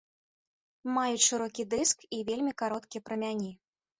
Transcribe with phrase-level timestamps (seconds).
[0.95, 3.53] Маюць шырокі дыск і вельмі кароткія прамяні.